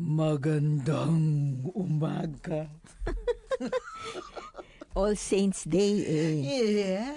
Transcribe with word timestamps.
Magandang 0.00 1.20
umaga. 1.76 2.72
All 4.96 5.12
Saints 5.12 5.68
Day 5.68 6.00
eh. 6.02 6.34
Yeah, 6.40 7.12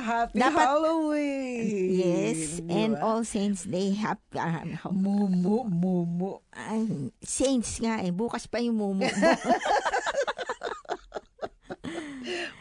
happy 0.00 0.38
Dapat- 0.38 0.62
Halloween. 0.62 1.66
Yes, 1.90 2.62
Di 2.62 2.70
and? 2.70 2.94
All 3.02 3.26
Saints 3.26 3.66
Day 3.66 3.92
happy 3.92 4.38
uh, 4.38 4.62
Mumu, 4.88 5.66
mumu. 5.66 6.38
ay, 6.54 7.10
Saints 7.20 7.82
nga 7.82 7.98
eh. 7.98 8.14
Bukas 8.14 8.46
pa 8.46 8.62
yung 8.62 8.78
mumu. 8.78 9.04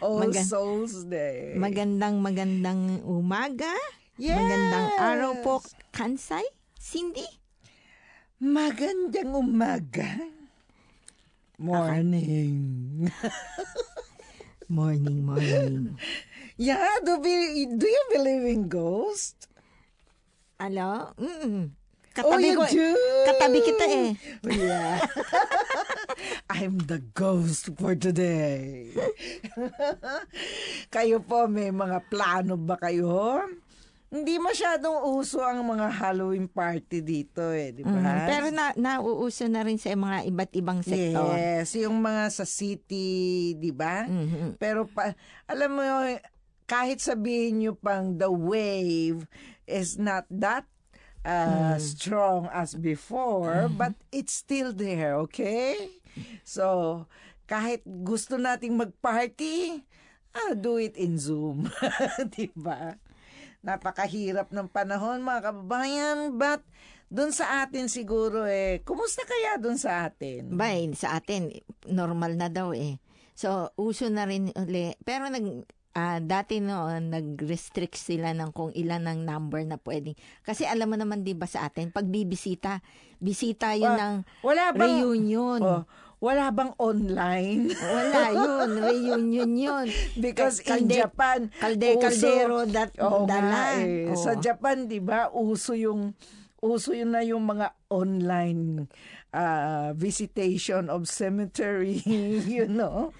All 0.01 0.25
Maga- 0.25 0.43
Souls 0.43 1.05
Day. 1.05 1.53
magandang 1.55 2.17
magandang 2.19 3.05
umaga. 3.05 3.69
Yes. 4.17 4.33
Magandang 4.35 4.87
araw 4.97 5.31
po, 5.39 5.61
Kansay. 5.93 6.43
Cindy. 6.75 7.38
Magandang 8.39 9.35
umaga. 9.35 10.15
Morning. 11.59 13.11
Morning, 14.71 15.19
morning. 15.27 15.99
yeah, 16.55 17.03
do, 17.03 17.19
be, 17.19 17.67
do 17.67 17.83
you 17.83 18.03
believe 18.15 18.47
in 18.47 18.71
ghosts? 18.71 19.43
Alo? 20.55 21.11
Mm. 21.19 21.67
oh, 21.67 21.75
Katabi 22.15 22.47
you 22.47 22.55
ko. 22.55 22.63
do? 22.63 22.87
Katabi 23.27 23.59
kita 23.59 23.85
eh. 23.91 24.09
Yeah. 24.47 25.03
I'm 26.55 26.79
the 26.79 27.03
ghost 27.11 27.75
for 27.75 27.91
today. 27.99 28.87
kayo 30.95 31.19
po, 31.19 31.51
may 31.51 31.75
mga 31.75 32.07
plano 32.07 32.55
ba 32.55 32.79
kayo? 32.79 33.51
Hindi 34.09 34.41
masyadong 34.41 35.05
uso 35.05 35.37
ang 35.37 35.61
mga 35.69 35.85
Halloween 35.93 36.49
party 36.49 37.05
dito 37.05 37.53
eh, 37.53 37.69
di 37.69 37.85
ba? 37.85 37.93
Mm, 37.93 38.25
Pero 38.25 38.47
na, 38.49 38.73
nauuso 38.73 39.45
na 39.45 39.61
rin 39.61 39.77
sa 39.77 39.93
mga 39.93 40.25
iba't 40.25 40.51
ibang 40.57 40.81
sektor. 40.81 41.29
Yes, 41.29 41.77
yung 41.77 42.01
mga 42.01 42.33
sa 42.33 42.41
city, 42.41 43.53
di 43.53 43.69
ba? 43.69 44.09
Mhm. 44.09 44.57
Pero 44.57 44.89
pa, 44.89 45.13
alam 45.45 45.77
mo, 45.77 45.85
kahit 46.65 47.05
sabihin 47.05 47.61
nyo 47.61 47.73
pang 47.77 48.17
the 48.17 48.33
wave 48.33 49.29
is 49.69 50.01
not 50.01 50.25
that 50.33 50.65
uh, 51.21 51.77
strong 51.77 52.49
as 52.49 52.73
before, 52.73 53.69
but 53.69 53.93
it's 54.09 54.33
still 54.33 54.73
there, 54.73 55.21
okay? 55.21 56.01
So, 56.41 57.05
kahit 57.45 57.85
gusto 57.85 58.41
nating 58.41 58.73
mag-party, 58.73 59.85
ah, 60.33 60.57
do 60.57 60.81
it 60.81 60.97
in 60.97 61.21
Zoom. 61.21 61.69
di 62.33 62.49
ba? 62.57 62.97
Napakahirap 63.59 64.55
ng 64.55 64.71
panahon, 64.71 65.19
mga 65.19 65.51
kababayan, 65.51 66.39
but 66.39 66.63
doon 67.09 67.33
sa 67.33 67.65
atin 67.65 67.89
siguro 67.89 68.45
eh, 68.45 68.85
kumusta 68.85 69.25
kaya 69.25 69.57
doon 69.57 69.75
sa 69.75 70.07
atin? 70.07 70.53
Bay, 70.53 70.87
sa 70.93 71.17
atin, 71.17 71.49
normal 71.89 72.37
na 72.37 72.47
daw 72.47 72.71
eh. 72.71 73.01
So, 73.33 73.73
uso 73.75 74.07
na 74.07 74.29
rin 74.29 74.53
uli. 74.53 74.93
Pero 75.01 75.25
nag, 75.27 75.65
ah, 75.97 76.21
dati 76.21 76.61
noon, 76.61 77.09
nag-restrict 77.09 77.97
sila 77.97 78.31
ng 78.35 78.53
kung 78.53 78.69
ilan 78.75 79.09
ang 79.09 79.25
number 79.25 79.63
na 79.65 79.81
pwedeng. 79.81 80.15
Kasi 80.45 80.63
alam 80.69 80.91
mo 80.91 80.95
naman 80.95 81.25
di 81.25 81.33
ba 81.33 81.49
sa 81.49 81.67
atin, 81.67 81.89
pag 81.89 82.05
bibisita, 82.05 82.83
bisita 83.17 83.73
yun 83.73 83.95
Wa- 83.95 83.99
ng 83.99 84.15
wala 84.45 84.63
bang, 84.71 85.03
reunion. 85.03 85.59
Oh, 85.65 85.83
wala 86.19 86.51
bang 86.51 86.71
online? 86.77 87.71
Wala 87.73 88.21
yun, 88.29 88.69
reunion 88.85 89.51
yun. 89.53 89.87
Because 90.15 90.59
Kalde- 90.59 90.91
in 90.91 90.99
Japan, 90.99 91.39
kalde- 91.55 91.95
uso- 91.95 92.03
kaldero 92.05 92.57
dat, 92.65 92.91
Oo 92.99 93.23
dala. 93.23 93.47
nga 93.47 93.63
eh. 93.79 94.07
Oo. 94.07 94.15
Sa 94.15 94.35
Japan, 94.35 94.85
di 94.85 94.99
ba, 94.99 95.27
uso 95.29 95.71
yung 95.71 96.11
uso 96.59 96.91
yun 96.91 97.11
na 97.11 97.23
yung 97.23 97.47
mga 97.47 97.71
online 97.87 98.91
uh, 99.31 99.95
visitation 99.95 100.87
of 100.87 101.07
cemetery, 101.07 102.03
you 102.51 102.67
know. 102.67 103.15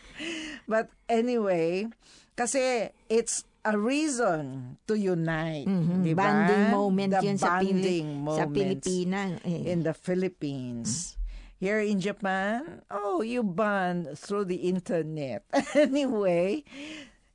But 0.65 0.91
anyway, 1.07 1.87
kasi 2.35 2.91
it's 3.07 3.43
a 3.63 3.75
reason 3.75 4.75
to 4.87 4.95
unite, 4.95 5.67
Mhm, 5.67 5.99
di 6.01 6.11
ba? 6.11 6.23
Bonding 6.25 6.65
moment 6.69 7.11
The 7.11 7.21
yun 7.21 7.35
sa, 7.35 7.59
Pili- 7.59 8.03
sa 8.27 8.43
Pilipinas. 8.45 9.39
Eh. 9.43 9.67
in 9.67 9.83
the 9.83 9.91
Philippines. 9.93 11.18
Here 11.59 11.83
in 11.83 11.99
Japan, 11.99 12.87
oh, 12.87 13.19
you 13.19 13.43
bond 13.43 14.15
through 14.15 14.47
the 14.47 14.63
internet. 14.71 15.43
anyway, 15.75 16.63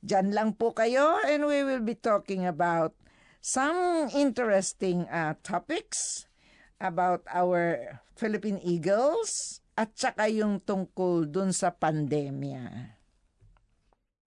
dyan 0.01 0.33
lang 0.33 0.57
po 0.57 0.73
kayo 0.73 1.21
and 1.29 1.45
we 1.45 1.61
will 1.61 1.85
be 1.85 1.93
talking 1.93 2.41
about 2.41 2.97
some 3.37 4.09
interesting 4.17 5.05
uh, 5.13 5.37
topics 5.45 6.25
about 6.81 7.21
our 7.29 8.01
Philippine 8.17 8.57
Eagles 8.65 9.61
at 9.77 9.93
saka 9.93 10.25
yung 10.25 10.57
tungkol 10.57 11.29
dun 11.29 11.53
sa 11.53 11.69
pandemya. 11.69 12.97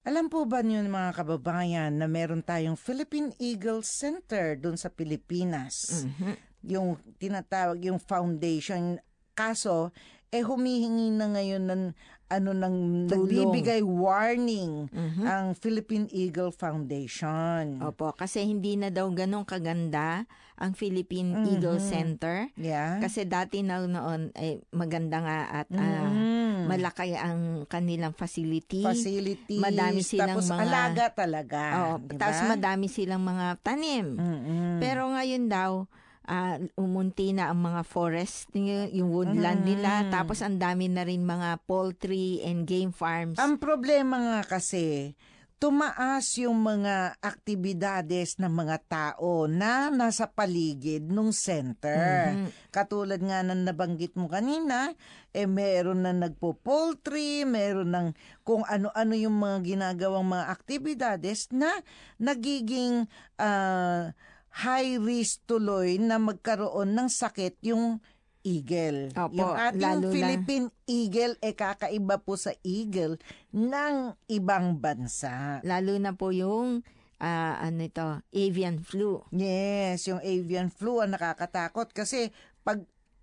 Alam 0.07 0.31
po 0.31 0.47
ba 0.47 0.63
niyo 0.63 0.79
mga 0.87 1.11
kababayan 1.11 1.99
na 1.99 2.07
meron 2.07 2.47
tayong 2.47 2.79
Philippine 2.79 3.35
Eagle 3.43 3.83
Center 3.83 4.55
dun 4.55 4.79
sa 4.79 4.95
Pilipinas? 4.95 6.07
Mhm. 6.07 6.47
yung 6.67 6.99
tinatawag 7.23 7.79
yung 7.87 8.03
foundation 8.03 8.99
kaso 9.39 9.95
eh 10.29 10.43
humihingi 10.43 11.09
na 11.11 11.31
ngayon 11.31 11.65
ng 11.65 11.83
ano 12.29 12.51
nang 12.53 12.77
nagbibigay 13.09 13.81
warning 13.81 14.93
Mhm. 14.93 15.25
ang 15.25 15.47
Philippine 15.55 16.05
Eagle 16.13 16.53
Foundation. 16.53 17.81
Opo, 17.81 18.13
kasi 18.13 18.45
hindi 18.45 18.77
na 18.77 18.91
daw 18.91 19.09
ganun 19.09 19.45
kaganda 19.45 20.29
ang 20.55 20.75
Philippine 20.75 21.47
Eagle 21.47 21.79
Mhm. 21.79 21.87
Center. 21.87 22.37
Yeah. 22.55 22.99
Kasi 22.99 23.25
dati 23.25 23.63
na 23.63 23.81
noon 23.81 24.35
ay 24.35 24.61
maganda 24.69 25.23
nga 25.23 25.39
at 25.55 25.69
ah, 25.73 26.05
Mhm. 26.05 26.69
malaki 26.69 27.15
ang 27.15 27.41
kanilang 27.65 28.13
facility. 28.13 28.83
facilities. 28.83 29.57
madami 29.57 30.03
silang 30.03 30.37
tapos 30.37 30.51
mga- 30.51 30.61
alaga 30.61 31.05
talaga. 31.11 31.63
Oo, 31.81 31.95
di 32.03 32.13
tapos 32.13 32.45
madami 32.45 32.87
silang 32.87 33.23
mga 33.23 33.57
tanim. 33.63 34.05
Mhm. 34.13 34.77
Pero 34.79 35.09
ngayon 35.09 35.49
daw, 35.49 35.89
ah, 36.29 36.61
umunti 36.77 37.33
na 37.33 37.49
ang 37.49 37.65
mga 37.65 37.83
forest, 37.83 38.53
yung, 38.53 38.93
yung 38.93 39.09
woodland 39.11 39.65
Mhm. 39.65 39.69
nila. 39.69 39.93
Tapos 40.13 40.45
ang 40.45 40.61
dami 40.61 40.87
na 40.87 41.03
rin 41.03 41.25
mga 41.25 41.65
poultry 41.65 42.45
and 42.45 42.69
game 42.69 42.93
farms. 42.93 43.41
Ang 43.41 43.57
problema 43.57 44.21
nga 44.21 44.41
kasi, 44.45 45.17
tumaas 45.59 46.39
yung 46.39 46.63
mga 46.63 47.19
aktibidades 47.19 48.39
ng 48.39 48.53
mga 48.53 48.79
tao 48.87 49.51
na 49.51 49.91
nasa 49.91 50.31
paligid 50.31 51.11
ng 51.11 51.35
center. 51.35 52.39
Mhm. 52.39 52.71
Katulad 52.71 53.19
nga 53.19 53.43
ng 53.43 53.67
nabanggit 53.67 54.15
mo 54.15 54.31
kanina, 54.31 54.95
eh 55.35 55.51
meron 55.51 56.07
na 56.07 56.15
nagpo-poultry, 56.15 57.43
meron 57.43 57.91
ng 57.91 58.09
kung 58.47 58.63
ano-ano 58.71 59.19
yung 59.19 59.35
mga 59.35 59.59
ginagawang 59.67 60.31
mga 60.31 60.47
aktibidades 60.47 61.51
na 61.51 61.75
nagiging 62.17 63.11
ah, 63.35 64.15
high 64.51 64.97
risk 64.97 65.45
tuloy 65.45 65.97
na 65.97 66.17
magkaroon 66.17 66.93
ng 66.93 67.09
sakit 67.09 67.61
yung 67.63 68.01
eagle. 68.41 69.13
Opo, 69.13 69.35
yung 69.35 69.53
ating 69.53 69.83
lalo 69.83 70.07
na- 70.07 70.15
Philippine 70.15 70.67
eagle, 70.85 71.35
eh 71.39 71.53
kakaiba 71.53 72.17
po 72.17 72.35
sa 72.35 72.55
eagle 72.63 73.21
ng 73.51 73.95
ibang 74.27 74.79
bansa. 74.79 75.61
Lalo 75.63 75.93
na 75.97 76.13
po 76.13 76.31
yung 76.31 76.81
ah, 77.19 77.59
ano 77.59 77.83
ito, 77.83 78.23
avian 78.31 78.79
flu. 78.79 79.19
Yes, 79.29 80.07
yung 80.07 80.23
avian 80.23 80.71
flu 80.71 81.03
ang 81.03 81.11
nakakatakot 81.11 81.91
kasi 81.91 82.31
pag 82.63 82.79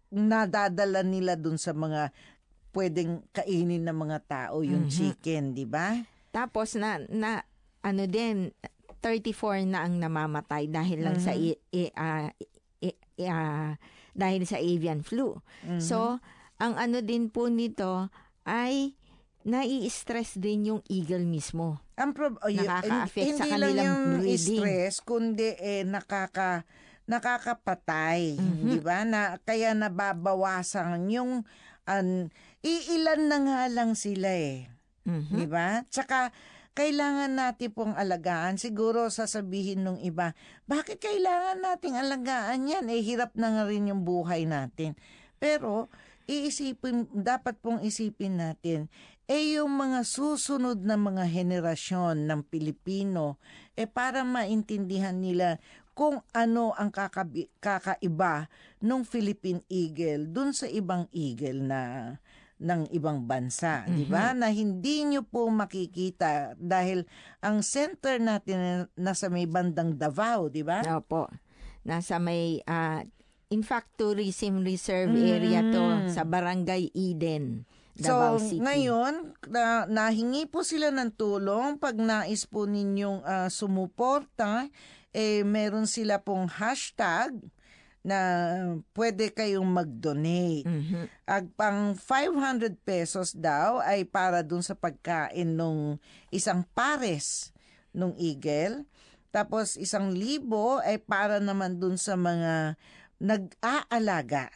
nadadala 0.09 0.99
nila 0.99 1.35
dun 1.35 1.55
sa 1.55 1.71
mga 1.71 2.11
pwedeng 2.71 3.23
kainin 3.31 3.87
ng 3.87 3.95
mga 3.95 4.19
tao 4.27 4.59
yung 4.61 4.85
Mhm. 4.85 4.91
chicken, 4.91 5.43
di 5.51 5.63
ba? 5.63 5.95
Tapos 6.29 6.75
na, 6.75 6.99
na 7.07 7.47
ano 7.79 8.03
din, 8.03 8.51
34 9.05 9.69
na 9.69 9.85
ang 9.85 10.01
namamatay 10.01 10.65
dahil 10.65 11.05
lang 11.05 11.21
sa 11.21 11.31
i- 11.31 11.61
i- 11.69 11.93
ah, 11.93 12.33
i- 12.81 12.97
ah, 13.21 13.77
dahil 14.11 14.41
sa 14.43 14.57
avian 14.57 14.99
flu. 14.99 15.37
Mhm. 15.61 15.77
So, 15.77 16.17
ang 16.57 16.73
ano 16.73 16.99
din 16.99 17.29
po 17.29 17.45
nito 17.45 18.09
ay 18.43 18.97
nai-stress 19.43 20.35
din 20.35 20.65
yung 20.65 20.81
eagle 20.89 21.21
mismo. 21.21 21.77
ang 21.95 22.11
prob- 22.11 22.41
oh, 22.43 22.51
nakaka-affect 22.51 23.39
sa 23.39 23.45
hindi 23.45 23.55
lang 23.55 23.71
kanilang 23.71 23.85
yung 23.87 24.03
breathing. 24.19 24.59
stress 24.59 24.93
kundi 24.99 25.55
eh 25.55 25.87
nakaka 25.87 26.67
nakakapatay, 27.05 28.35
Mhm. 28.35 28.67
di 28.67 28.79
ba? 28.79 29.03
Na 29.03 29.37
kaya 29.39 29.71
nababawasan 29.71 31.07
yung 31.07 31.47
an 31.85 32.33
iilan 32.59 33.29
na 33.29 33.37
nga 33.39 33.61
lang 33.69 33.93
sila 33.93 34.27
eh. 34.27 34.67
Mhm. 35.05 35.37
Di 35.37 35.45
ba? 35.45 35.85
Tsaka, 35.85 36.33
kailangan 36.75 37.39
natin 37.39 37.71
pong 37.71 37.95
alagaan. 37.95 38.59
Siguro 38.59 39.07
sasabihin 39.07 39.87
nung 39.87 39.97
iba, 40.03 40.35
bakit 40.67 40.99
kailangan 40.99 41.63
nating 41.63 41.95
alagaan 41.95 42.67
yan? 42.67 42.85
Eh, 42.91 42.99
hirap 43.01 43.33
na 43.39 43.55
nga 43.55 43.63
rin 43.65 43.87
yung 43.87 44.03
buhay 44.03 44.43
natin. 44.43 44.99
Pero, 45.39 45.87
iisipin, 46.27 47.07
dapat 47.15 47.55
pong 47.63 47.79
isipin 47.81 48.37
natin, 48.43 48.91
eh 49.25 49.57
yung 49.57 49.73
mga 49.73 50.05
susunod 50.05 50.85
na 50.85 50.99
mga 50.99 51.25
henerasyon 51.25 52.29
ng 52.29 52.45
Pilipino, 52.45 53.41
eh 53.73 53.89
para 53.89 54.21
maintindihan 54.21 55.17
nila 55.17 55.57
kung 55.95 56.19
ano 56.35 56.75
ang 56.75 56.91
kakabi, 56.91 57.47
kakaiba 57.63 58.51
ng 58.83 59.01
Philippine 59.07 59.63
Eagle 59.71 60.27
dun 60.27 60.51
sa 60.51 60.67
ibang 60.67 61.07
eagle 61.15 61.63
na 61.63 61.81
ng 62.55 62.87
ibang 62.95 63.27
bansa, 63.27 63.83
mm-hmm. 63.83 63.95
'di 63.95 64.05
ba? 64.07 64.31
Na 64.31 64.47
hindi 64.47 65.03
nyo 65.03 65.27
po 65.27 65.51
makikita 65.51 66.55
dahil 66.55 67.03
ang 67.43 67.59
center 67.59 68.15
natin 68.19 68.87
nasa 68.95 69.27
may 69.27 69.43
bandang 69.43 69.99
Davao, 69.99 70.47
'di 70.47 70.63
ba? 70.63 70.79
Opo. 70.87 71.27
Nasa 71.85 72.17
may 72.17 72.63
uh, 72.63 73.03
in 73.51 73.61
fact 73.61 73.99
tourism 73.99 74.63
reserve 74.63 75.11
area 75.13 75.61
to 75.61 75.83
mm-hmm. 75.83 76.11
sa 76.11 76.23
Barangay 76.23 76.89
Eden. 76.95 77.67
Davao 77.95 78.35
so, 78.35 78.51
City. 78.51 78.59
ngayon, 78.59 79.31
na, 79.47 79.87
nahingi 79.87 80.51
po 80.51 80.67
sila 80.67 80.91
ng 80.91 81.15
tulong 81.15 81.79
pag 81.79 81.95
nais 81.95 82.43
po 82.43 82.67
ninyong 82.67 83.23
uh, 83.23 83.47
sumuporta, 83.47 84.67
eh, 85.15 85.47
meron 85.47 85.87
sila 85.87 86.19
pong 86.19 86.51
hashtag 86.51 87.31
na 88.05 88.19
pwede 88.93 89.33
kayong 89.33 89.65
mag-donate. 89.65 90.69
Mm-hmm. 90.69 91.05
Ag 91.25 91.45
pang 91.57 91.97
500 91.97 92.77
pesos 92.85 93.33
daw 93.33 93.81
ay 93.81 94.05
para 94.05 94.45
dun 94.45 94.61
sa 94.61 94.77
pagkain 94.77 95.57
nung 95.57 95.97
isang 96.29 96.61
pares 96.77 97.49
nung 97.89 98.13
eagle. 98.21 98.85
Tapos 99.33 99.73
isang 99.81 100.13
libo 100.13 100.77
ay 100.85 101.01
para 101.01 101.41
naman 101.41 101.81
dun 101.81 101.97
sa 101.97 102.13
mga 102.13 102.77
nag-aalaga. 103.17 104.53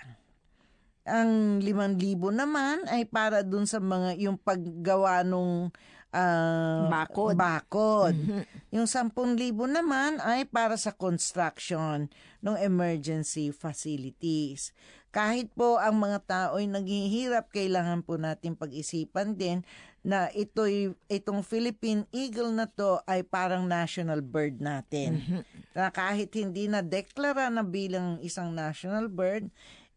Ang 1.09 1.57
limang 1.65 1.97
libo 1.97 2.29
naman 2.29 2.85
ay 2.85 3.09
para 3.09 3.41
dun 3.41 3.65
sa 3.65 3.81
mga 3.81 4.13
yung 4.21 4.37
paggawa 4.37 5.25
nung 5.25 5.73
uh, 6.13 6.89
bakod. 6.89 7.33
bakod. 7.37 8.15
Mm-hmm. 8.15 8.43
Yung 8.73 8.87
10,000 8.87 9.53
naman 9.69 10.21
ay 10.21 10.45
para 10.45 10.77
sa 10.77 10.93
construction 10.93 12.09
ng 12.41 12.55
emergency 12.61 13.49
facilities. 13.53 14.73
Kahit 15.09 15.49
po 15.57 15.81
ang 15.81 15.97
mga 15.97 16.19
tao 16.29 16.61
ay 16.61 16.69
naghihirap, 16.69 17.49
kailangan 17.49 18.05
po 18.05 18.21
natin 18.21 18.53
pag-isipan 18.53 19.33
din 19.33 19.65
na 20.05 20.29
ito'y, 20.31 20.95
itong 21.11 21.41
Philippine 21.41 22.05
Eagle 22.13 22.53
na 22.53 22.69
to 22.69 23.01
ay 23.09 23.25
parang 23.25 23.65
national 23.65 24.21
bird 24.21 24.61
natin. 24.61 25.19
Mm-hmm. 25.19 25.41
Na 25.73 25.89
kahit 25.89 26.29
hindi 26.37 26.69
na 26.69 26.85
deklara 26.85 27.49
na 27.49 27.65
bilang 27.65 28.21
isang 28.21 28.53
national 28.53 29.09
bird, 29.09 29.49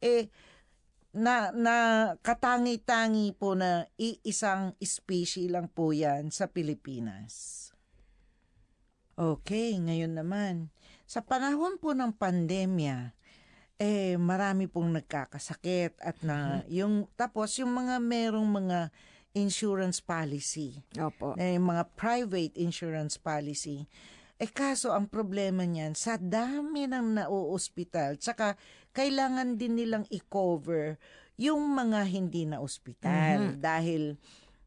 eh, 0.03 0.33
na, 1.13 1.53
na 1.53 1.77
katangi-tangi 2.25 3.37
po 3.37 3.53
na 3.53 3.85
iisang 4.01 4.73
species 4.81 5.53
lang 5.53 5.69
po 5.69 5.93
yan 5.93 6.33
sa 6.33 6.49
Pilipinas. 6.49 7.61
Okay, 9.13 9.77
ngayon 9.77 10.17
naman, 10.17 10.73
sa 11.05 11.21
panahon 11.21 11.77
po 11.77 11.93
ng 11.93 12.17
pandemya, 12.17 13.13
eh 13.77 14.17
marami 14.17 14.71
pong 14.71 14.97
nagkakasakit 14.97 16.01
at 16.01 16.17
na 16.25 16.65
mm-hmm. 16.65 16.71
yung 16.73 16.95
tapos 17.19 17.59
yung 17.61 17.77
mga 17.77 18.01
merong 18.01 18.49
mga 18.49 18.79
insurance 19.37 20.01
policy. 20.01 20.81
Opo. 20.97 21.37
Eh, 21.37 21.57
mga 21.61 21.89
private 21.97 22.57
insurance 22.57 23.17
policy. 23.21 23.89
Eh 24.43 24.51
kaso 24.51 24.91
ang 24.91 25.07
problema 25.07 25.63
niyan 25.63 25.95
sa 25.95 26.19
dami 26.19 26.91
ng 26.91 27.23
nauospital, 27.23 28.19
tsaka 28.19 28.59
kailangan 28.91 29.55
din 29.55 29.79
nilang 29.79 30.03
i-cover 30.11 30.99
yung 31.39 31.63
mga 31.71 32.03
hindi 32.11 32.51
na 32.51 32.59
ospital 32.59 33.55
mm-hmm. 33.55 33.63
dahil 33.63 34.19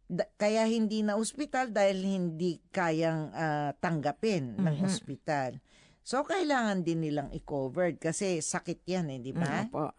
da, 0.07 0.23
kaya 0.39 0.63
hindi 0.63 1.03
na 1.03 1.19
ospital 1.19 1.75
dahil 1.75 2.07
hindi 2.07 2.63
kayang 2.71 3.35
uh, 3.35 3.75
tanggapin 3.83 4.55
mm-hmm. 4.55 4.63
ng 4.63 4.75
ospital. 4.87 5.59
So, 6.05 6.23
kailangan 6.23 6.87
din 6.87 7.03
nilang 7.03 7.35
i-covered 7.35 7.99
kasi 7.99 8.39
sakit 8.39 8.79
yan 8.87 9.11
eh, 9.11 9.19
di 9.19 9.33
ba? 9.33 9.65
Mm. 9.65 9.91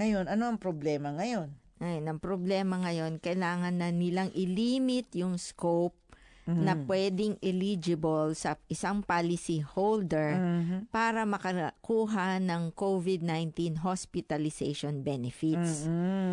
Ngayon, 0.00 0.24
ano 0.32 0.50
ang 0.50 0.58
problema 0.58 1.12
ngayon? 1.12 1.52
Ay, 1.84 2.00
ang 2.00 2.16
problema 2.16 2.80
ngayon, 2.80 3.20
kailangan 3.20 3.76
na 3.84 3.92
nilang 3.92 4.32
ilimit 4.32 5.12
yung 5.12 5.36
scope 5.36 6.00
mm-hmm. 6.46 6.64
na 6.64 6.72
pwedeng 6.84 7.34
eligible 7.40 8.32
sa 8.36 8.56
isang 8.68 9.00
policy 9.04 9.64
holder 9.64 10.36
mm-hmm. 10.36 10.80
para 10.92 11.24
makakuha 11.24 12.40
ng 12.40 12.72
COVID-19 12.76 13.80
hospitalization 13.84 15.00
benefits. 15.04 15.88
Mm-hmm. 15.88 16.32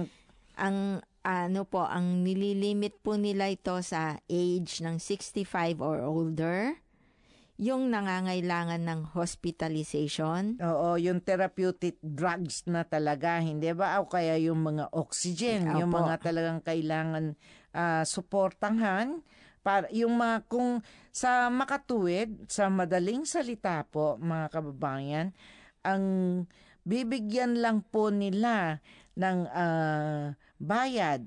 Ang 0.62 0.78
ano 1.22 1.62
po, 1.69 1.86
ang 1.86 2.25
nililimit 2.25 3.02
po 3.06 3.13
nila 3.13 3.54
ito 3.54 3.78
sa 3.86 4.18
age 4.25 4.81
ng 4.81 4.98
65 4.98 5.46
or 5.80 6.02
older 6.02 6.81
yung 7.62 7.94
nangangailangan 7.94 8.81
ng 8.81 9.13
hospitalization. 9.13 10.58
Oo, 10.58 10.98
yung 10.98 11.22
therapeutic 11.22 12.02
drugs 12.02 12.66
na 12.66 12.81
talaga, 12.81 13.38
hindi 13.38 13.69
ba? 13.78 14.02
O 14.02 14.10
kaya 14.10 14.34
yung 14.42 14.66
mga 14.66 14.90
oxygen, 14.98 15.69
Opo. 15.69 15.78
yung 15.78 15.94
mga 15.94 16.25
talagang 16.25 16.66
kailangan 16.66 17.38
uh, 17.78 18.02
suportahan 18.02 19.22
para 19.62 19.86
yung 19.94 20.18
mga 20.18 20.46
kung 20.50 20.81
sa 21.13 21.50
makatuwid, 21.54 22.50
sa 22.50 22.68
madaling 22.68 23.25
salita 23.25 23.86
po, 23.90 24.18
mga 24.18 24.50
kababayan, 24.50 25.28
ang 25.86 26.04
bibigyan 26.81 27.62
lang 27.62 27.86
po 27.86 28.10
nila 28.10 28.81
ng 29.13 29.46
uh, 29.50 30.34
bayad 30.58 31.25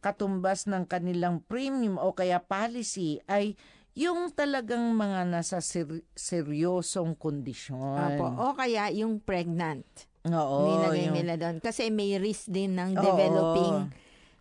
katumbas 0.00 0.70
ng 0.70 0.86
kanilang 0.86 1.42
premium 1.44 1.98
o 1.98 2.14
kaya 2.14 2.38
policy 2.38 3.18
ay 3.26 3.58
yung 3.96 4.28
talagang 4.30 4.92
mga 4.92 5.24
nasa 5.26 5.58
ser- 5.64 6.04
seryosong 6.12 7.16
kondisyon. 7.16 7.96
Apo. 7.96 8.28
O 8.28 8.52
kaya 8.52 8.92
yung 8.92 9.18
pregnant. 9.18 9.88
Oo. 10.28 10.68
Nilagay 10.68 11.10
yung... 11.10 11.16
nila 11.16 11.34
doon. 11.40 11.56
Kasi 11.64 11.88
may 11.88 12.20
risk 12.20 12.52
din 12.52 12.76
ng 12.76 12.92
developing 12.92 13.88
Oo. 13.88 13.92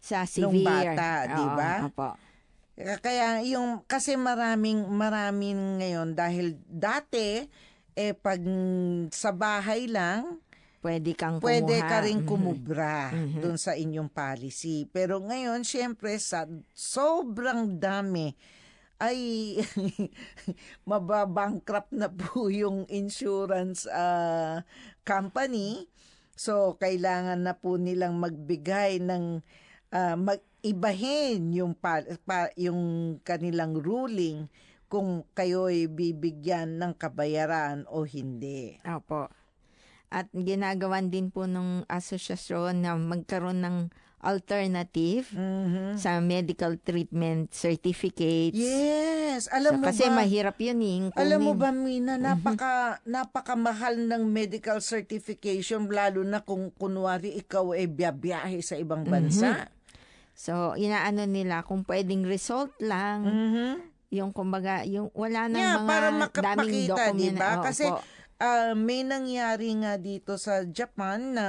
sa 0.04 0.28
severe. 0.28 0.52
Nung 0.52 0.60
bata, 0.60 1.10
di 1.34 1.46
ba? 1.56 1.74
Opo. 1.88 2.10
Kaya 2.76 3.40
yung, 3.48 3.88
kasi 3.88 4.20
maraming, 4.20 4.92
maraming 4.92 5.80
ngayon 5.80 6.12
dahil 6.12 6.60
dati, 6.68 7.48
eh 7.96 8.12
pag 8.12 8.44
sa 9.16 9.32
bahay 9.32 9.88
lang, 9.88 10.44
pwede 10.84 11.16
kang 11.16 11.40
kumuha. 11.40 11.48
Pwede 11.48 11.76
ka 11.82 11.98
rin 12.04 12.22
mm-hmm. 12.22 12.30
kumubra 12.30 13.10
mm-hmm. 13.16 13.42
doon 13.42 13.58
sa 13.58 13.74
inyong 13.74 14.12
policy. 14.12 14.86
Pero 14.92 15.24
ngayon, 15.24 15.64
syempre, 15.64 16.20
sa 16.20 16.46
sobrang 16.76 17.80
dami 17.80 18.36
ay 19.02 19.60
mababankrupt 20.90 21.96
na 21.96 22.12
po 22.12 22.52
yung 22.52 22.84
insurance 22.92 23.90
uh, 23.90 24.62
company. 25.08 25.88
So, 26.36 26.76
kailangan 26.78 27.48
na 27.48 27.56
po 27.56 27.80
nilang 27.80 28.20
magbigay 28.20 29.00
ng 29.00 29.40
uh, 29.96 30.16
mag-ibahin 30.66 31.54
yung, 31.54 31.78
pa, 31.78 32.02
pa, 32.26 32.50
yung 32.58 33.16
kanilang 33.22 33.78
ruling 33.78 34.50
kung 34.90 35.22
kayo'y 35.38 35.86
bibigyan 35.86 36.82
ng 36.82 36.98
kabayaran 36.98 37.86
o 37.86 38.02
hindi. 38.02 38.82
Opo. 38.82 39.30
At 40.10 40.26
ginagawan 40.34 41.14
din 41.14 41.30
po 41.30 41.46
ng 41.46 41.86
asosyasyon 41.86 42.82
na 42.82 42.98
magkaroon 42.98 43.62
ng 43.62 43.78
alternative 44.26 45.30
mm-hmm. 45.38 46.02
sa 46.02 46.18
medical 46.18 46.82
treatment 46.82 47.54
certificates. 47.54 48.58
Yes, 48.58 49.46
alam 49.54 49.78
so, 49.78 49.80
mo 49.82 49.86
kasi 49.86 50.10
ba? 50.10 50.18
Kasi 50.18 50.18
mahirap 50.18 50.58
'yun 50.58 50.82
eh. 50.82 50.98
Alam 51.14 51.40
mo 51.46 51.54
ba 51.54 51.70
Mina, 51.70 52.18
mm-hmm. 52.18 52.26
napaka 52.26 52.74
mm-hmm. 53.06 53.06
napakamahal 53.06 53.96
ng 54.02 54.24
medical 54.26 54.82
certification 54.82 55.86
lalo 55.86 56.26
na 56.26 56.42
kung 56.42 56.74
kunwari 56.74 57.38
ikaw 57.38 57.78
ay 57.78 57.86
biyahe 57.86 58.66
sa 58.66 58.82
ibang 58.82 59.06
bansa. 59.06 59.62
Mm-hmm. 59.62 59.75
So, 60.36 60.76
inaano 60.76 61.24
nila 61.24 61.64
kung 61.64 61.88
pwedeng 61.88 62.28
result 62.28 62.76
lang. 62.84 63.24
Mm-hmm. 63.24 63.72
Yung 64.20 64.32
kumbaga, 64.36 64.84
yung 64.84 65.08
wala 65.16 65.48
nang 65.48 65.64
yeah, 65.64 65.80
mga 65.80 65.88
para 65.88 66.08
daming 66.44 66.92
document. 66.92 67.36
Diba? 67.40 67.52
Oh, 67.56 67.64
Kasi 67.64 67.86
uh, 68.44 68.76
may 68.76 69.08
nangyari 69.08 69.72
nga 69.80 69.96
dito 69.96 70.36
sa 70.36 70.68
Japan 70.68 71.40
na 71.40 71.48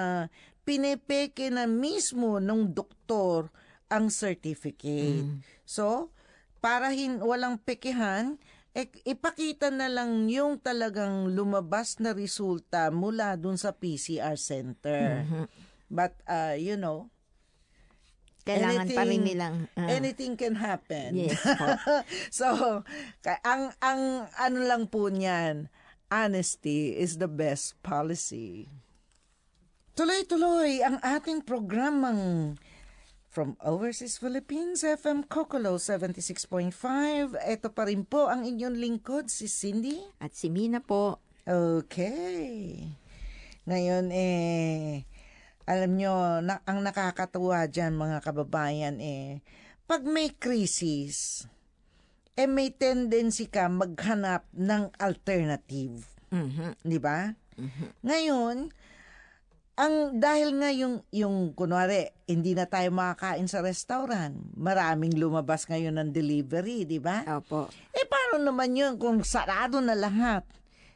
pinepeke 0.63 1.51
na 1.51 1.67
mismo 1.67 2.39
ng 2.39 2.71
doktor 2.71 3.51
ang 3.91 4.11
certificate. 4.11 5.23
Mm. 5.23 5.43
So, 5.63 6.11
para 6.59 6.91
hin 6.91 7.23
walang 7.23 7.63
pekehan, 7.63 8.39
eh, 8.75 8.91
ipakita 9.07 9.71
na 9.71 9.87
lang 9.87 10.27
yung 10.27 10.59
talagang 10.59 11.31
lumabas 11.33 11.97
na 12.03 12.13
resulta 12.13 12.91
mula 12.91 13.39
dun 13.39 13.57
sa 13.57 13.75
PCR 13.75 14.35
center. 14.35 15.23
Mm-hmm. 15.23 15.45
But, 15.87 16.19
uh, 16.27 16.59
you 16.59 16.75
know, 16.75 17.15
kailangan 18.47 18.87
anything, 18.87 18.97
pa 18.97 19.03
rin 19.03 19.23
nilang 19.27 19.57
uh, 19.75 19.91
anything 19.91 20.33
can 20.39 20.55
happen. 20.55 21.19
Yes. 21.19 21.43
so, 22.39 22.81
ang 23.43 23.75
ang 23.83 24.31
ano 24.39 24.59
lang 24.63 24.87
po 24.87 25.11
niyan, 25.11 25.67
honesty 26.09 26.95
is 26.95 27.19
the 27.19 27.27
best 27.27 27.75
policy. 27.83 28.71
Tuloy-tuloy 29.99 30.85
ang 30.85 31.03
ating 31.03 31.43
programang 31.43 32.55
From 33.37 33.53
Overseas 33.61 34.17
Philippines, 34.17 34.81
FM 34.81 35.29
Kokolo 35.29 35.77
76.5. 35.77 36.73
Ito 37.37 37.69
pa 37.69 37.85
rin 37.85 38.09
po 38.09 38.33
ang 38.33 38.49
inyong 38.49 38.81
lingkod, 38.81 39.29
si 39.29 39.45
Cindy. 39.45 40.01
At 40.17 40.33
si 40.33 40.49
Mina 40.49 40.81
po. 40.81 41.21
Okay. 41.45 42.81
Ngayon 43.69 44.09
eh, 44.09 45.05
alam 45.67 45.99
nyo, 45.99 46.41
na, 46.41 46.63
ang 46.63 46.81
nakakatuwa 46.81 47.67
dyan 47.67 47.99
mga 47.99 48.23
kababayan 48.23 48.97
eh, 49.03 49.43
pag 49.87 50.07
may 50.07 50.31
krisis, 50.31 51.47
eh 52.39 52.47
may 52.47 52.71
tendency 52.71 53.51
ka 53.51 53.67
maghanap 53.67 54.47
ng 54.55 54.95
alternative. 54.99 56.07
Mhm. 56.31 56.79
Di 56.87 56.99
ba? 57.03 57.35
Ngayon, 58.07 58.71
ang 59.77 59.95
dahil 60.17 60.57
nga 60.57 60.71
yung, 60.73 61.05
yung 61.13 61.53
kunwari, 61.53 62.09
hindi 62.25 62.57
na 62.57 62.65
tayo 62.65 62.89
makakain 62.93 63.45
sa 63.45 63.61
restaurant. 63.61 64.33
Maraming 64.57 65.17
lumabas 65.21 65.69
ngayon 65.69 66.01
ng 66.01 66.11
delivery, 66.17 66.89
di 66.89 66.97
ba? 66.97 67.27
Opo. 67.29 67.69
Eh 67.93 68.09
paano 68.09 68.41
naman 68.41 68.73
yun 68.73 68.97
kung 68.97 69.21
sarado 69.21 69.85
na 69.85 69.93
lahat? 69.93 70.49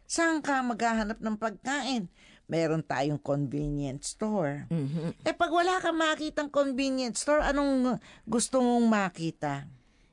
Saan 0.08 0.40
ka 0.40 0.64
maghahanap 0.64 1.20
ng 1.20 1.36
pagkain? 1.36 2.08
Meron 2.50 2.82
tayong 2.82 3.22
convenience 3.22 4.10
store. 4.12 4.66
Mhm. 4.66 5.22
Eh 5.22 5.30
pag 5.30 5.48
wala 5.48 5.78
kang 5.78 5.94
makitang 5.94 6.50
convenience 6.50 7.22
store, 7.22 7.46
anong 7.46 7.94
gusto 8.26 8.58
mong 8.58 8.90
makita? 8.90 9.70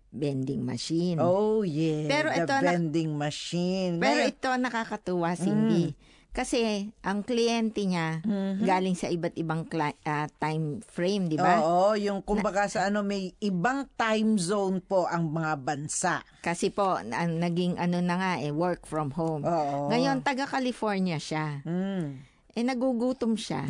Vending 0.08 0.62
machine. 0.62 1.18
Oh 1.18 1.62
yeah, 1.62 2.06
Pero 2.06 2.30
the 2.30 2.46
ito 2.46 2.54
vending 2.62 3.12
machine. 3.12 3.98
Pero 3.98 4.22
Ngayon- 4.22 4.30
ito 4.32 4.50
nakakatuwa, 4.56 5.30
Cindy. 5.34 5.98
Kasi 6.38 6.86
ang 7.02 7.26
kliyente 7.26 7.82
niya 7.90 8.22
galing 8.62 8.94
sa 8.94 9.10
iba't 9.10 9.34
ibang 9.42 9.66
cli- 9.66 9.98
ah, 10.06 10.30
time 10.38 10.86
frame, 10.86 11.34
di 11.34 11.34
ba? 11.34 11.58
Oo, 11.66 11.98
yung 11.98 12.22
kumbaga 12.22 12.70
sa 12.70 12.86
ano, 12.94 13.02
may 13.02 13.34
ibang 13.42 13.90
time 13.98 14.38
zone 14.38 14.78
po 14.86 15.10
ang 15.10 15.34
mga 15.34 15.58
bansa. 15.58 16.22
Kasi 16.46 16.70
po, 16.70 17.02
ang 17.02 17.42
naging 17.42 17.82
ano 17.82 17.98
na 18.06 18.22
nga 18.22 18.32
eh, 18.38 18.54
work 18.54 18.86
from 18.86 19.10
home. 19.18 19.42
Oo. 19.50 19.90
Ngayon, 19.90 20.22
taga 20.22 20.46
California 20.46 21.18
siya. 21.18 21.66
Mm. 21.66 22.22
Eh, 22.54 22.62
nagugutom 22.62 23.34
siya. 23.34 23.66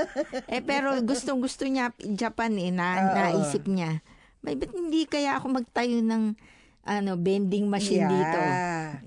eh, 0.54 0.62
pero 0.62 0.94
gustong-gusto 1.02 1.66
niya 1.66 1.90
Japan 1.98 2.54
eh, 2.54 2.70
na, 2.70 2.86
Oo. 3.02 3.14
naisip 3.18 3.66
niya. 3.66 3.98
May 4.46 4.54
ba't 4.54 4.70
hindi 4.70 5.10
kaya 5.10 5.42
ako 5.42 5.58
magtayo 5.58 5.98
ng 6.06 6.38
ano, 6.82 7.14
vending 7.14 7.70
machine 7.70 8.04
Yeah. 8.04 8.12
dito? 8.12 8.40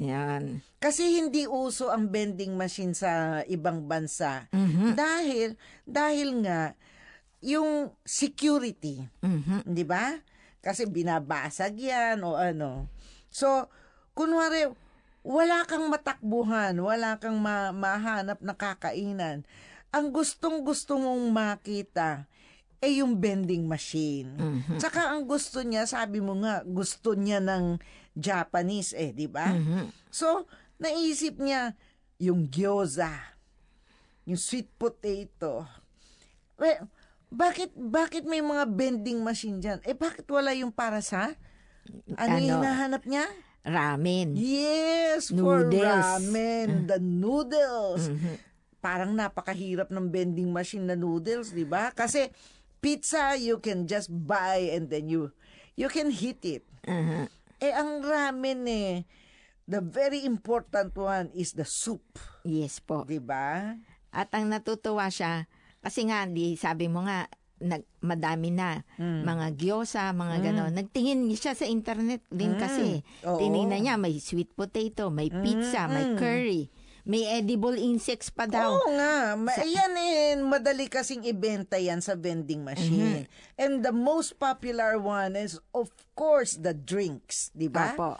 Yan. 0.05 0.43
Kasi 0.79 1.19
hindi 1.19 1.43
uso 1.47 1.91
ang 1.91 2.07
vending 2.07 2.55
machine 2.55 2.93
sa 2.93 3.41
ibang 3.45 3.83
bansa. 3.83 4.47
Mhm. 4.51 4.95
Dahil, 4.95 5.49
dahil 5.83 6.29
nga, 6.45 6.75
yung 7.43 7.91
security, 8.01 9.03
Mhm. 9.19 9.67
di 9.67 9.83
ba? 9.83 10.17
Kasi 10.61 10.89
binabasag 10.89 11.77
yan 11.77 12.25
o 12.25 12.33
ano. 12.33 12.89
So, 13.29 13.69
kunwari, 14.13 14.65
wala 15.21 15.65
kang 15.65 15.89
matakbuhan, 15.89 16.73
wala 16.77 17.17
kang 17.17 17.37
ma- 17.37 17.73
mahanap 17.73 18.39
na 18.41 18.53
kakainan. 18.53 19.45
Ang 19.89 20.09
gustong-gusto 20.09 20.97
mong 20.97 21.29
makita, 21.29 22.25
eh 22.79 22.99
yung 22.99 23.17
vending 23.17 23.65
machine. 23.65 24.35
Mhm. 24.35 24.77
Tsaka 24.77 25.11
ang 25.11 25.25
gusto 25.25 25.61
niya, 25.61 25.85
sabi 25.85 26.19
mo 26.19 26.35
nga, 26.39 26.61
gusto 26.63 27.13
niya 27.13 27.39
ng 27.39 27.79
Japanese 28.11 28.93
eh, 28.93 29.11
di 29.11 29.25
ba? 29.25 29.49
Mhm. 29.49 29.91
So, 30.07 30.47
naisip 30.77 31.39
niya 31.39 31.73
yung 32.17 32.47
gyoza, 32.47 33.11
yung 34.23 34.39
sweet 34.39 34.71
potato. 34.75 35.67
Well, 36.55 36.87
bakit 37.27 37.75
bakit 37.75 38.23
may 38.23 38.39
mga 38.39 38.63
vending 38.69 39.19
machine 39.19 39.59
diyan? 39.59 39.83
Eh 39.83 39.91
bakit 39.91 40.23
wala 40.29 40.55
yung 40.55 40.71
para 40.71 41.03
sa 41.03 41.35
ano, 42.15 42.31
Ano? 42.31 42.39
hinahanap 42.39 43.03
niya? 43.03 43.27
Ramen. 43.65 44.37
Yes, 44.37 45.33
for 45.33 45.65
Noodles. 45.65 46.21
ramen, 46.21 46.85
the 46.85 47.01
noodles. 47.01 48.13
Parang 48.77 49.11
napakahirap 49.11 49.89
ng 49.89 50.07
vending 50.07 50.53
machine 50.53 50.85
na 50.85 50.93
noodles, 50.93 51.49
di 51.49 51.65
ba? 51.65 51.89
Kasi 51.89 52.29
pizza 52.85 53.33
you 53.33 53.57
can 53.57 53.89
just 53.89 54.13
buy 54.13 54.69
and 54.69 54.93
then 54.93 55.09
you 55.09 55.33
you 55.73 55.89
can 55.89 56.13
heat 56.13 56.45
it. 56.45 56.61
Mhm. 56.85 57.25
Eh 57.57 57.73
ang 57.73 58.05
ramen 58.05 58.61
eh 58.69 59.09
the 59.65 59.81
very 59.81 60.21
important 60.21 60.93
one 60.93 61.33
is 61.33 61.57
the 61.57 61.65
soup, 61.65 62.05
Yes 62.45 62.77
po. 62.77 63.01
di 63.01 63.17
ba? 63.17 63.73
At 64.13 64.29
ang 64.31 64.47
natutuwa 64.47 65.09
siya, 65.09 65.49
kasi 65.81 66.05
nga, 66.05 66.23
di, 66.23 66.53
sabi 66.53 66.85
mo 66.85 67.01
nga, 67.01 67.25
nag, 67.57 67.81
madami 67.99 68.53
na, 68.53 68.85
Mm. 68.95 69.25
mga 69.25 69.47
gyosa, 69.57 70.13
mga 70.13 70.37
gano'n. 70.39 70.71
Nagtingin 70.71 71.25
siya 71.33 71.57
sa 71.57 71.65
internet 71.65 72.21
din 72.29 72.53
kasi. 72.55 73.01
Mm. 73.01 73.27
Oo. 73.27 73.39
Tinignan 73.41 73.81
niya, 73.81 73.95
may 73.97 74.15
sweet 74.21 74.53
potato, 74.53 75.09
may 75.09 75.33
pizza, 75.33 75.89
may 75.89 76.13
Mm-mm. 76.13 76.19
curry, 76.21 76.69
may 77.05 77.21
edible 77.29 77.77
insects 77.77 78.33
pa 78.33 78.49
daw. 78.49 78.73
Oo 78.73 78.89
nga. 78.91 79.37
Ma- 79.37 79.61
yan 79.61 79.93
eh, 79.93 80.33
madali 80.41 80.89
kasing 80.89 81.21
ibenta 81.21 81.77
yan 81.77 82.01
sa 82.01 82.17
vending 82.17 82.65
machine. 82.65 83.29
Mm-hmm. 83.29 83.61
And 83.61 83.73
the 83.81 83.93
most 83.93 84.35
popular 84.35 84.97
one 84.97 85.37
is, 85.37 85.61
of 85.71 85.93
course, 86.13 86.57
the 86.57 86.73
drinks, 86.73 87.53
di 87.53 87.69
ba? 87.69 87.93
Opo. 87.93 88.17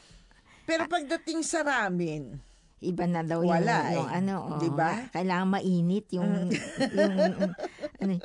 Pero 0.64 0.86
pagdating 0.86 1.42
sa 1.42 1.66
ramen, 1.66 2.40
Iba 2.76 3.08
na 3.10 3.26
daw 3.26 3.42
yung, 3.42 3.50
Wala 3.50 3.98
yung 3.98 4.10
eh. 4.14 4.18
ano. 4.22 4.36
oo 4.46 4.60
Di 4.62 4.70
ba? 4.70 5.08
nga. 5.10 5.18
Kailangan 5.18 5.48
mainit 5.50 6.06
yung, 6.14 6.54
yung 6.94 7.14
ano. 8.04 8.16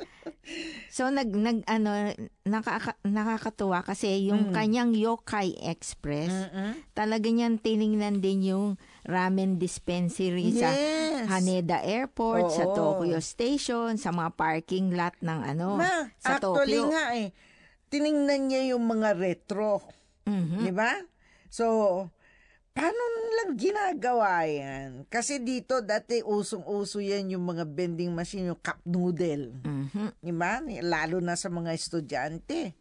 So 0.91 1.07
nag 1.07 1.31
nag 1.31 1.63
ano 1.71 2.11
nakaka, 2.43 2.99
nakakatuwa 3.07 3.79
kasi 3.79 4.27
yung 4.27 4.51
kanyang 4.51 4.91
Yokai 4.91 5.55
Express 5.63 6.51
talaga 6.91 7.31
niyan 7.31 7.63
tiningnan 7.63 8.19
din 8.19 8.43
yung 8.43 8.67
ramen 9.07 9.55
dispensary 9.55 10.51
sa 10.51 10.75
Yes. 10.75 11.29
Haneda 11.29 11.79
Airport, 11.85 12.49
sa 12.51 12.65
Oo. 12.65 12.73
Tokyo 12.73 13.21
Station, 13.21 13.95
sa 13.95 14.09
mga 14.09 14.33
parking 14.33 14.91
lot 14.97 15.13
ng 15.21 15.39
ano 15.45 15.77
Ma, 15.77 16.09
sa 16.17 16.41
actually 16.41 16.81
Tokyo. 16.81 16.89
nga 16.89 17.13
eh, 17.13 17.29
tiningnan 17.93 18.49
niya 18.49 18.73
yung 18.75 18.89
mga 18.89 19.13
retro. 19.15 19.85
Mhm. 20.25 20.65
Di 20.65 20.71
ba? 20.73 20.97
So, 21.47 21.65
paano 22.71 23.01
lang 23.37 23.55
ginagawa 23.55 24.47
yan? 24.47 25.05
Kasi 25.07 25.39
dito, 25.39 25.79
dati 25.79 26.19
usong-uso 26.19 26.99
yan 26.99 27.31
yung 27.31 27.43
mga 27.43 27.67
vending 27.67 28.11
machine, 28.11 28.47
yung 28.47 28.59
cup 28.59 28.79
noodle. 28.83 29.51
Mhm. 29.61 30.17
Di 30.17 30.31
ba? 30.31 30.59
Lalo 30.81 31.19
na 31.19 31.35
sa 31.35 31.47
mga 31.47 31.71
estudyante. 31.71 32.75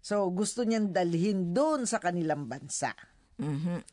So, 0.00 0.26
gusto 0.32 0.64
niyan 0.64 0.90
dalhin 0.90 1.52
doon 1.52 1.84
sa 1.84 2.00
kanilang 2.00 2.48
bansa. 2.48 2.96
Mhm. 3.36 3.84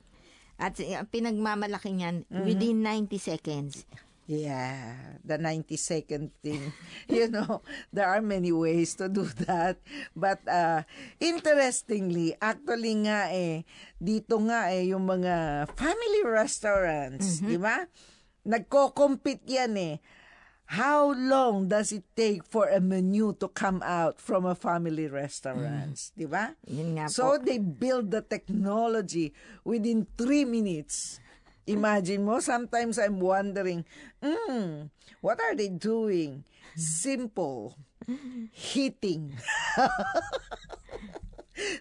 At 0.58 0.74
uh, 0.82 1.06
pinagmamalaki 1.06 1.94
niyan 1.94 2.26
Mm-hmm. 2.26 2.46
within 2.48 2.78
90 2.82 3.20
seconds. 3.22 3.86
Yeah, 4.28 5.16
the 5.24 5.40
90 5.40 5.80
second 5.80 6.36
thing. 6.44 6.76
you 7.08 7.32
know, 7.32 7.64
there 7.96 8.12
are 8.12 8.20
many 8.20 8.52
ways 8.52 8.92
to 9.00 9.08
do 9.08 9.24
that. 9.48 9.80
But 10.12 10.44
uh, 10.44 10.84
interestingly, 11.18 12.36
actually 12.36 13.08
nga 13.08 13.32
eh, 13.32 13.64
dito 13.96 14.36
nga 14.52 14.68
eh, 14.76 14.92
yung 14.92 15.08
mga 15.08 15.68
family 15.80 16.22
restaurants, 16.28 17.40
di 17.40 17.56
ba? 17.56 17.88
Nagko-compete 18.44 19.48
yan 19.48 19.74
eh. 19.80 19.96
How 20.68 21.16
long 21.16 21.72
does 21.72 21.96
it 21.96 22.04
take 22.12 22.44
for 22.44 22.68
a 22.68 22.84
menu 22.84 23.32
to 23.40 23.48
come 23.48 23.80
out 23.80 24.20
from 24.20 24.44
a 24.44 24.52
family 24.52 25.08
restaurants, 25.08 26.12
di 26.12 26.28
ba? 26.28 26.52
So 27.08 27.40
they 27.40 27.64
build 27.64 28.12
the 28.12 28.20
technology 28.20 29.32
within 29.64 30.04
three 30.20 30.44
minutes. 30.44 31.24
Imagine 31.68 32.24
mo, 32.24 32.40
sometimes 32.40 32.98
I'm 32.98 33.20
wondering, 33.20 33.84
hmm, 34.24 34.88
what 35.20 35.40
are 35.44 35.54
they 35.54 35.68
doing? 35.68 36.48
Simple. 36.76 37.76
Heating. 38.56 39.36